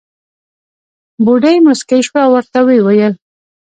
بوډۍ 1.25 1.55
موسکۍ 1.65 2.01
شوه 2.07 2.21
او 2.25 2.31
ورته 2.35 2.59
وې 2.67 2.77
وېل. 2.85 3.13